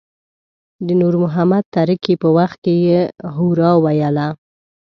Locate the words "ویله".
3.83-4.27